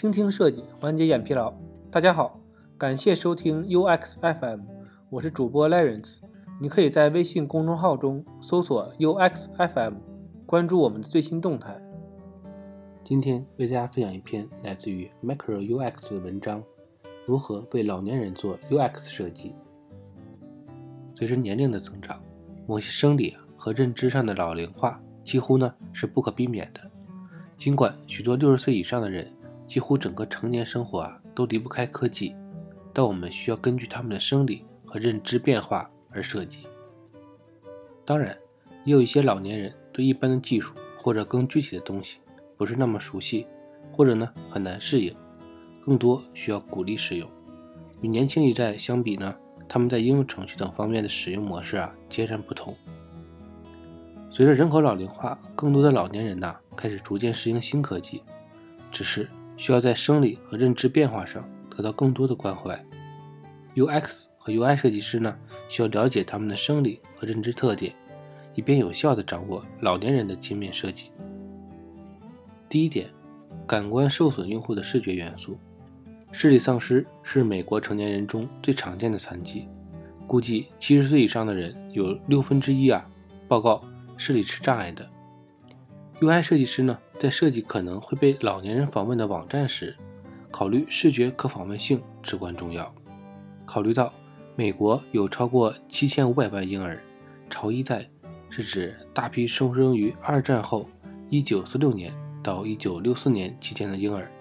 [0.00, 1.52] 倾听设计，缓解眼疲劳。
[1.90, 2.40] 大家好，
[2.78, 4.60] 感谢收听 UX FM，
[5.10, 6.20] 我是主播 Lawrence。
[6.58, 9.96] 你可以在微信公众号中搜索 UX FM，
[10.46, 11.76] 关注我们的最新动态。
[13.04, 16.64] 今天为大家分享一篇来自于 Micro UX 的文章：
[17.26, 19.54] 如何为老年人做 UX 设计。
[21.12, 22.18] 随着年龄的增长，
[22.66, 26.80] 某些生理和认知上的老龄化几乎呢是不可避免的。
[27.58, 29.30] 尽管许多六十岁以上的人
[29.70, 32.34] 几乎整个成年生活啊都离不开科技，
[32.92, 36.66] 但我们需要根据他们的生理和认知变化而设计。
[38.04, 38.36] 当然，
[38.84, 42.18] 也有一些老年人对一般的技术或者更具体的东西
[42.56, 43.46] 不是那么熟悉，
[43.92, 45.14] 或者呢很难适应，
[45.80, 47.30] 更多需要鼓励使用。
[48.00, 49.32] 与年轻一代相比呢，
[49.68, 52.76] 他们在应用程序等方面的使用模式啊截然不同。
[54.28, 58.24] 随着人口老龄化，更多的老年人呐开始逐渐适应新科技，
[58.90, 59.28] 只是
[59.60, 62.82] 需要在生理和认知变化上得到更多的关怀。
[63.76, 65.36] UX 和 UI 设计师呢
[65.68, 67.94] 需要了解他们的生理和认知特点，
[68.54, 71.10] 以便有效地掌握老年人的界面设计。
[72.70, 73.10] 第一点，
[73.66, 75.58] 感官受损用户的视觉元素。
[76.32, 79.68] 视力丧失是美国成年人中最常见的残疾，
[80.26, 83.06] 估计七十岁以上的人有六分之一啊
[83.46, 83.84] 报告。
[84.16, 85.06] 视力是障碍的
[86.20, 89.94] ，UI 设计师呢，在设计可能会被老年人访问的网站时，
[90.50, 92.90] 考虑视觉可访问性至关重要。
[93.66, 94.10] 考虑到
[94.56, 96.98] 美国有超过七千五百万婴儿，
[97.50, 98.08] 潮一代
[98.48, 100.88] 是指大批出生于二战后
[101.28, 102.10] 一九四六年
[102.42, 104.32] 到一九六四年期间的婴儿，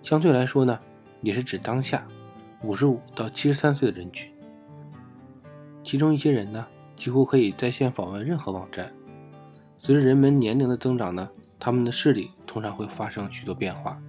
[0.00, 0.78] 相对来说呢，
[1.22, 2.06] 也是指当下
[2.62, 4.32] 五十五到七十三岁的人群。
[5.82, 8.94] 其中一些人呢，几乎可以在线访问任何网站。
[9.78, 11.28] 随着人们年龄的增长呢，
[11.60, 14.00] 他们的视力通常会发生许多变化。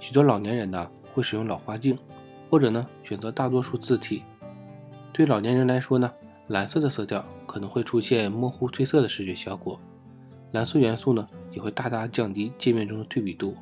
[0.00, 1.96] 许多老年人呢会使用老花镜，
[2.48, 4.24] 或者呢选择大多数字体。
[5.12, 6.12] 对老年人来说呢，
[6.48, 9.78] 蓝色的色调可能会出现模糊褪色的视觉效果。
[10.50, 13.54] 蓝色元素呢也会大大降低界面中的对比度。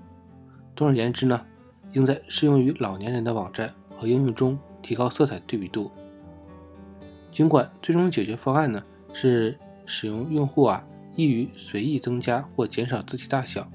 [0.74, 1.44] 总而言之呢，
[1.92, 5.90] 应在适用于老年人的网站和应用中提高色彩对比度。
[7.30, 10.82] 尽管最终解决方案呢是使用用户啊。
[11.14, 13.70] 易于随意增加或减少字体大小，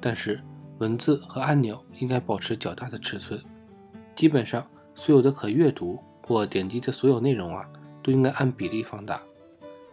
[0.00, 0.40] 但是
[0.78, 3.40] 文字和按钮应该保持较大的尺寸。
[4.14, 7.68] 基本上，所有的可阅读或点击的所有内容啊，
[8.02, 9.20] 都应该按比例放大。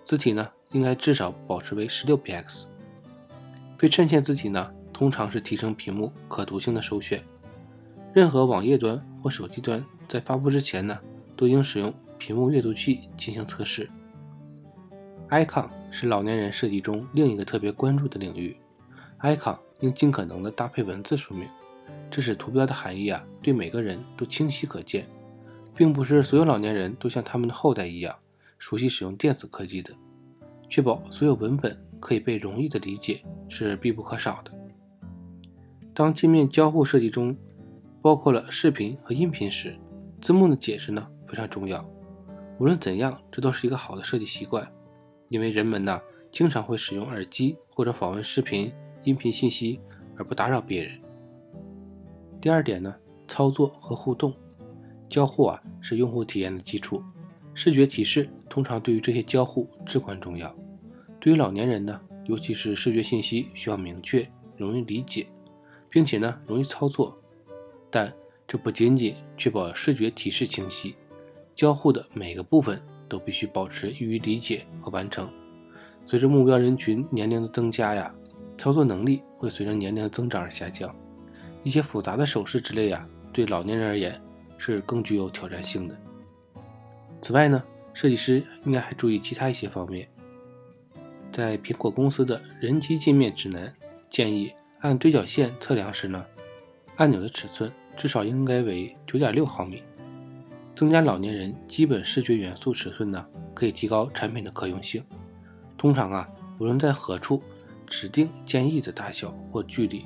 [0.04, 2.66] 字体呢，应该至少保持为 16px。
[3.78, 7.24] 非衬线字体呢，通常是提升屏幕可读性的首选。
[8.14, 10.98] 任何网页端或手机端在发布之前呢，
[11.36, 13.90] 都应使用屏幕阅读器进行测试。
[15.30, 18.56] icon 是老年人设计中另一个特别关注的领域。
[19.22, 21.48] icon 应尽可能的搭配文字说明，
[22.09, 25.08] 这使图标的含义啊对每个人都清晰可见，
[25.76, 28.16] 并不是所有老年人都像他们的后代一样
[28.58, 29.94] 熟悉使用电子科技的。
[30.70, 34.52] 确保所有文本可以被容易的理解是必不可少的。
[35.94, 37.36] 当界面交互设计中
[38.02, 39.76] 包括了视频和音频时，
[40.22, 41.84] 字幕的解释呢非常重要。
[42.59, 44.72] 无论怎样，这都是一个好的设计习惯。
[45.30, 46.00] 因为人们呢
[46.32, 48.72] 经常会使用耳机或者访问视频、
[49.04, 49.80] 音频信息
[50.16, 51.00] 而不打扰别人。
[52.40, 52.96] 第二点呢，
[53.28, 54.34] 操作和互动，
[55.10, 57.04] 交互啊是用户体验的基础，
[57.54, 60.56] 视觉提示通常对于这些交互至关重要。
[61.20, 65.28] 对于老年人呢，尤其是视觉信息需要明确、容易理解，
[65.90, 67.20] 并且呢容易操作。
[67.90, 68.14] 但
[68.48, 70.96] 这不仅仅确保视觉提示清晰，
[71.56, 72.82] 交互的每个部分。
[73.07, 75.31] 都必须保持易于理解和完成。
[76.06, 78.13] 随着目标人群年龄的增加呀，
[78.57, 80.94] 操作能力会随着年龄的增长而下降。
[81.63, 84.22] 一些复杂的手势之类呀，对老年人而言
[84.57, 85.97] 是更具有挑战性的。
[87.22, 87.62] 此外呢，
[87.94, 90.07] 设计师应该还注意其他一些方面。
[91.29, 93.75] 在苹果公司的人机界面指南
[94.09, 96.23] 建议，按对角线测量时呢，
[96.96, 99.84] 按钮的尺寸至少应该为九点六毫米。
[100.78, 103.26] 增加老年人基本视觉元素尺寸呢，
[103.56, 105.03] 可以提高产品的可用性。
[105.76, 106.29] 通常啊，
[106.59, 107.41] 无论在何处
[107.88, 110.06] 指定建议的大小或距离，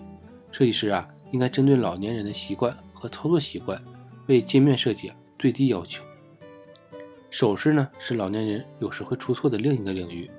[0.49, 3.83] 设计师啊应该针对老年人的习惯和操作习惯，
[4.27, 6.05] 为界面设计最低要求。
[7.29, 10.31] 手势呢是老年人有时会出错的另一个领域，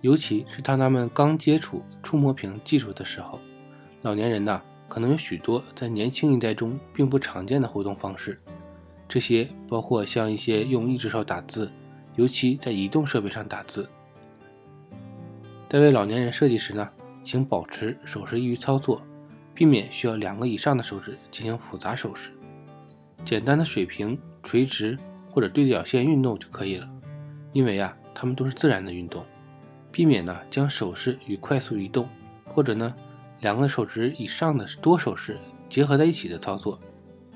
[0.00, 3.38] 尤其是当他们刚接触触摸屏技术的时候，
[4.02, 8.36] 老年人呢可能有许多在年轻一代中并不常见的互动方式。
[9.08, 11.70] 这些包括像一些用一只手打字，
[12.16, 13.88] 尤其在移动设备上打字。
[15.68, 16.88] 在为老年人设计时呢，
[17.22, 19.02] 请保持手势易于操作，
[19.54, 22.30] 避免需要两个以上的手指进行复杂手势。
[23.24, 24.98] 简单的水平、垂直
[25.30, 26.88] 或者对角线运动就可以了，
[27.52, 29.24] 因为啊，它们都是自然的运动。
[29.90, 32.08] 避免呢将手势与快速移动，
[32.44, 32.94] 或者呢
[33.40, 35.38] 两个手指以上的多手势
[35.68, 36.78] 结合在一起的操作，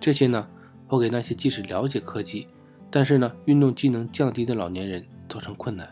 [0.01, 0.47] 这些呢
[0.93, 2.47] 会给那些即使了解科技，
[2.91, 5.89] 但是呢运动技能降低的老年人造成困难。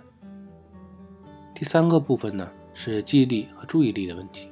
[1.54, 4.50] 第三个部分呢是记忆力和注意力的问题。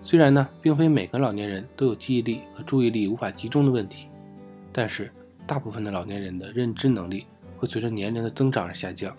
[0.00, 4.08] 虽然呢并非每个老年人都有记忆力和注意力无法集中的问题，
[4.72, 5.12] 但是
[5.46, 7.26] 大部分的老年人的认知能力
[7.58, 9.14] 会随着年龄的增长而下降。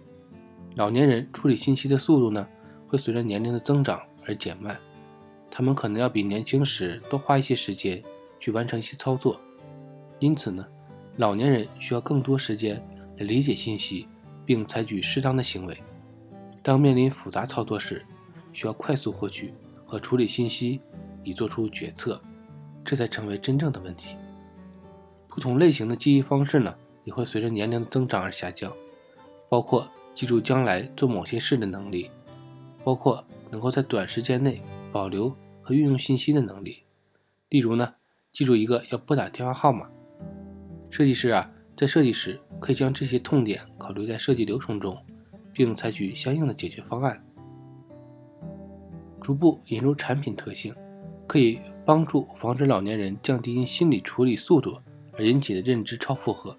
[0.77, 2.47] 老年人处理信息的速度呢，
[2.88, 4.75] 会随着年龄的增长而减慢。
[5.51, 8.01] 他们可能要比年轻时多花一些时间
[8.39, 9.39] 去完成一些操作。
[10.19, 10.65] 因此呢，
[11.17, 12.75] 老年人需要更多时间
[13.17, 14.07] 来理解信息，
[14.45, 15.77] 并采取适当的行为。
[16.62, 18.06] 当面临复杂操作时，
[18.53, 19.53] 需要快速获取
[19.85, 20.81] 和处理信息，
[21.23, 22.21] 以做出决策，
[22.83, 24.15] 这才成为真正的问题。
[25.27, 28.71] 不同类型的记忆方式呢，也会随着年龄的增长而下降，
[29.50, 29.89] 包括。
[30.15, 32.09] 记住将来做某些事的能力，
[32.85, 33.21] 包括
[33.51, 36.83] 能够在短时间内保留和运用信息的能力。
[37.50, 37.95] 例如呢，
[38.31, 39.89] 记住一个要拨打电话号码。
[40.95, 44.97] 设计师啊，在设计时可以将这些痛点考虑在设计流程中，
[45.51, 47.21] 并采取相应的解决方案。
[49.21, 50.74] 逐步引入产品特性，
[51.27, 54.77] 可以帮助防止老年人降低因心理处理速度
[55.18, 56.57] 而引起的认知超负荷。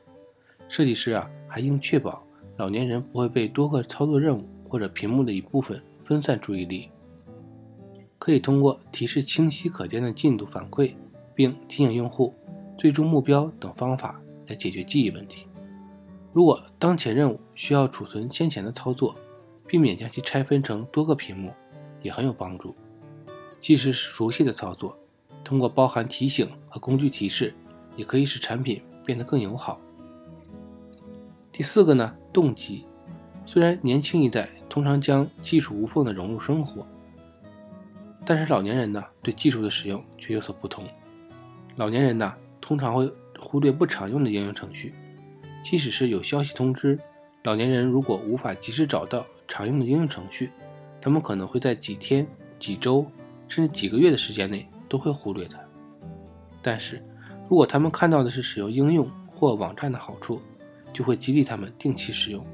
[0.69, 2.23] 设计师啊，还应确保。
[2.59, 6.91] 老年人不会被多个操作任务或者屏幕的一部分分散注意力，
[8.19, 10.93] 可以通过提示清晰可见的进度反馈，
[11.35, 12.35] 并提醒用户
[12.77, 15.47] 最终目标等方法来解决记忆问题。
[16.33, 19.17] 如果当前任务需要储存先前的操作，
[19.67, 21.53] 避免将其拆分成多个屏幕，
[22.03, 22.75] 也很有帮助。
[23.59, 24.97] 即使是熟悉的操作，
[25.43, 27.55] 通过包含提醒和工具提示，
[27.97, 29.81] 也可以使产品变得更友好。
[31.51, 32.85] 第四个呢，动机。
[33.47, 36.87] 虽然年轻一代通常将技术无缝的融入生活，
[38.27, 40.85] 但是老年人呢，对技术的使用却有所不同。
[41.77, 44.94] 老年人呢，通常会忽略不常用的应用程序，
[45.62, 46.99] 即使是有消息通知，
[47.43, 50.50] 老年人如果无法及时找到常用的应用程序，
[51.00, 52.27] 他们可能会在几天、
[52.59, 53.06] 几周
[53.49, 55.59] 甚至几个月的时间内都会忽略它。
[56.62, 57.03] 但是，
[57.49, 60.41] 如果他们看到的是使用应用或网站的好处，
[60.93, 62.44] 就会激励他们定期使用。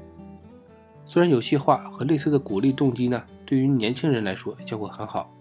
[1.05, 5.33] 虽然游戏化和类似的鼓励动机呢，对于年轻人来说效果很好，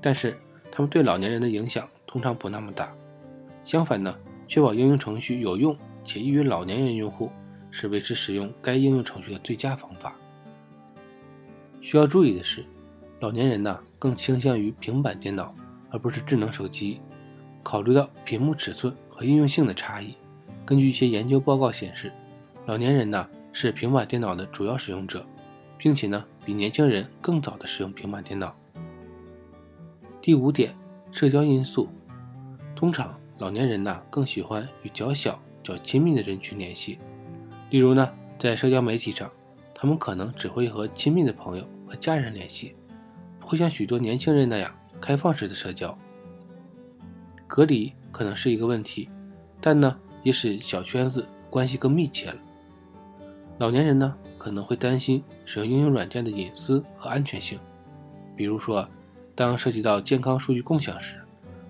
[0.00, 0.36] 但是
[0.72, 2.92] 他们对老年人的影响通常不那么大。
[3.62, 4.16] 相反呢，
[4.46, 7.30] 确保应用程序有用且易于老年人用户，
[7.70, 10.14] 是维持使用该应用程序的最佳方法。
[11.80, 12.64] 需要注意的是，
[13.20, 15.54] 老年人呢更倾向于平板电脑
[15.90, 17.00] 而不是智能手机。
[17.62, 20.14] 考虑到屏幕尺寸和应用性的差异，
[20.64, 22.12] 根据一些研究报告显示。
[22.66, 25.24] 老年人呢是平板电脑的主要使用者，
[25.78, 28.56] 并且呢比年轻人更早的使用平板电脑。
[30.20, 30.76] 第五点，
[31.12, 31.88] 社交因素。
[32.74, 36.98] 通常老年人呢更喜欢与较小、较亲密的人群联系，
[37.70, 39.30] 例如呢在社交媒体上，
[39.74, 42.74] 他们可能只会和亲密的朋友和家人联系，
[43.38, 45.96] 不会像许多年轻人那样开放式的社交。
[47.46, 49.08] 隔离可能是一个问题，
[49.60, 52.36] 但呢也使小圈子关系更密切了。
[53.58, 57.58] 老年人呢可能会担心使用应用软件的隐私和安全性，
[58.34, 58.88] 比如说，
[59.34, 61.18] 当涉及到健康数据共享时，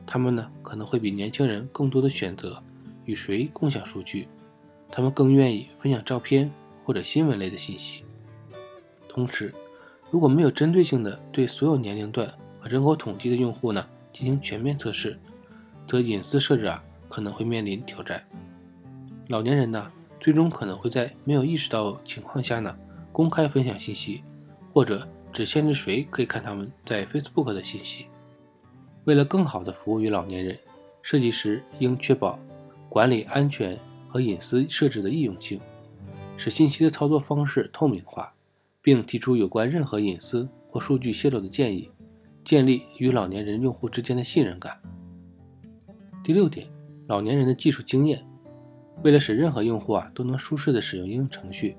[0.06, 2.62] 他们呢可能会比年轻人更多的选择
[3.04, 4.28] 与谁共享数据，
[4.90, 6.50] 他们更愿意分享照片
[6.84, 8.04] 或者新闻类的信息。
[9.08, 9.52] 同时，
[10.10, 15.18] 如果没有针对性的对所有年龄段和人口统计的用户呢进行全面测试，
[15.86, 18.24] 则隐私设置啊可能会面临挑战。
[19.28, 19.90] 老年人呢？
[20.18, 22.74] 最终可能会在没有意识到情况下呢，
[23.12, 24.22] 公开分享信息，
[24.72, 28.06] 或者只限制谁可以看他们在 Facebook 的信息。
[29.06, 30.58] 为了更好地服务于老年人，
[31.00, 32.36] 设计师应确保
[32.88, 35.60] 管理安全和隐私设置的易用性，
[36.36, 38.34] 使信息的操作方式透明化，
[38.82, 41.88] 并提出有关任何隐私或数据泄露的建议，
[42.42, 44.76] 建立与老年人用户之间的信任感。
[46.24, 46.66] 第六点，
[47.06, 48.26] 老年人的技术经验。
[49.04, 51.76] 为了使任何用户啊都能舒适的使用应用程序，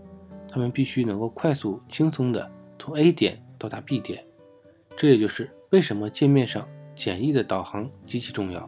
[0.48, 4.24] 他们必须能够快速、轻松的从 A 点到达 B 点。
[4.96, 6.66] 这也就是为什么界面上
[6.98, 8.68] 简易的导航极其重要。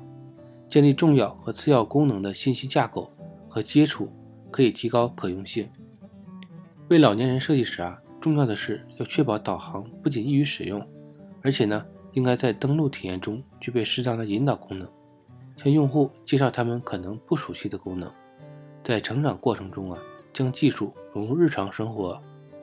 [0.68, 3.12] 建立重要和次要功能的信息架构
[3.50, 4.08] 和接触，
[4.52, 5.68] 可以提高可用性。
[6.90, 10.80] 为老年人设计时啊，重要的是要确保导航不仅易于使用，
[11.42, 11.84] 而且呢
[12.14, 14.88] 应该在登录体验中具备适当的引导功能，
[15.58, 18.12] 向用户介绍他们可能不熟悉的功能。
[18.84, 20.00] 在成长过程中啊，
[20.32, 22.22] 将技术融入日常生活，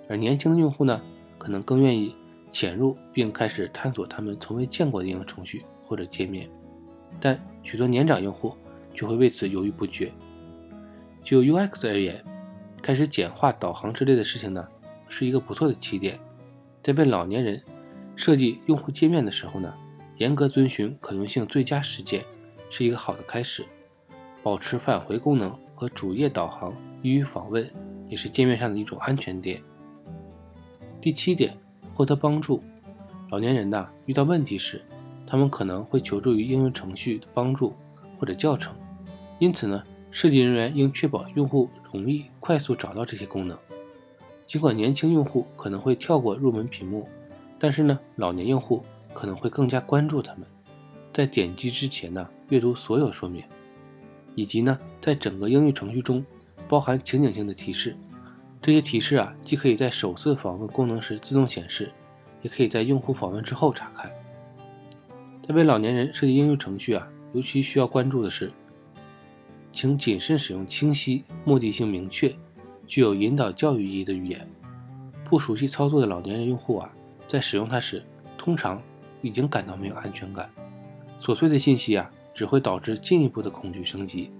[0.08, 1.02] 而年轻的用户呢，
[1.38, 2.14] 可能更愿意
[2.56, 6.48] 潜入并开始探索他们从未见过的应用程序或者界面。
[7.20, 8.56] 但许多年长用户
[8.94, 10.10] 却会为此犹豫不决。
[11.22, 12.24] 就 UX 而言，
[12.80, 14.66] 开始简化导航之类的事情呢，
[15.06, 16.18] 是一个不错的起点。
[16.82, 17.62] 在为老年人
[18.14, 19.74] 设计用户界面的时候呢，
[20.16, 22.24] 严格遵循可用性最佳实践
[22.70, 23.66] 是一个好的开始。
[24.42, 27.70] 保持返回功能和主页导航易于访问，
[28.08, 29.62] 也是界面上的一种安全点。
[31.02, 31.54] 第七点，
[31.96, 32.62] 获得帮助。
[33.30, 34.82] 老年人呐，遇到问题时，
[35.26, 37.72] 他们可能会求助于应用程序的帮助
[38.18, 38.74] 或者教程，
[39.38, 39.82] 因此呢。
[40.12, 43.58] 设计人员应确保用户容易快速找到这些功能。
[44.46, 47.06] 尽管年轻用户可能会跳过入门屏幕，
[47.58, 50.46] 但是呢，老年用户可能会更加关注他们。
[51.12, 53.44] 在点击之前呢，阅读所有说明，
[54.34, 56.24] 以及呢，在整个应用程序中
[56.66, 57.94] 包含情景性的提示。
[58.66, 61.92] 这些提示啊，既可以在首次访问功能时自动显示，
[62.42, 64.10] 也可以在用户访问之后查看。
[65.46, 68.50] 在为老年人设计应用程序啊，尤其需要关注的是。
[69.70, 72.34] 请谨慎使用清晰、目的性明确、
[72.88, 74.44] 具有引导教育意义的语言。
[75.24, 76.90] 不熟悉操作的老年人用户啊，
[77.28, 78.04] 在使用它时，
[78.36, 78.82] 通常
[79.22, 80.50] 已经感到没有安全感。
[81.20, 84.32] 琐碎的信息啊，只会导致进一步的恐惧升级，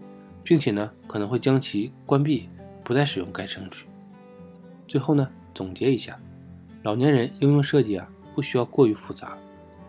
[0.43, 2.49] 并且呢，可能会将其关闭，
[2.83, 3.87] 不再使用该程序。
[4.89, 6.19] 最后呢，总结一下，
[6.83, 9.37] 老年人应用设计啊，不需要过于复杂。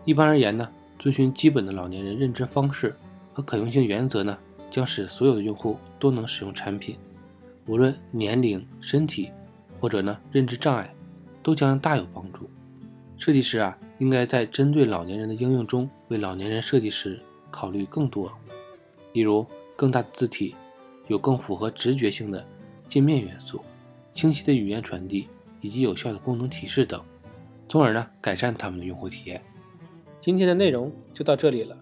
[0.04, 2.94] 一般而言呢，遵循基本的老年人认知方式
[3.32, 4.38] 和可用性原则呢。
[4.70, 6.98] 将使所有的用户都能使用产品，
[7.64, 9.30] 无论年龄、身体
[9.80, 10.94] 或者呢认知障碍，
[11.42, 12.50] 都将大有帮助。
[13.16, 17.18] 设计师啊，应该在针对老年人的应用中，为老年人设计时
[17.50, 18.30] 考虑更多，
[19.14, 20.54] 例如更大的字体、
[21.06, 22.46] 有更符合直觉性的
[22.86, 23.62] 界面元素、
[24.18, 25.28] 清晰的语言传递
[25.60, 27.00] 以及有效的功能提示等，
[27.68, 29.40] 从而呢改善他们的用户体验。
[30.18, 31.78] 今天的内容就到这里了，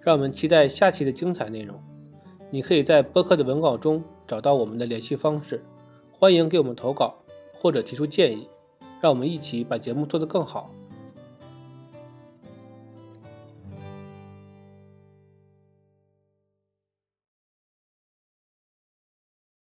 [0.00, 1.80] 让我们期待下期的精彩内容。
[2.50, 5.62] 你可以在播客的文稿中找到我们的联系方式，
[6.10, 7.22] 欢迎给我们投稿
[7.54, 8.48] 或者提出建议，
[9.00, 10.74] 让我们一起把节目做得更好。